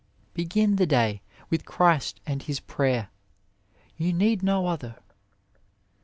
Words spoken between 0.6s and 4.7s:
the day with Christ and His prayer you need no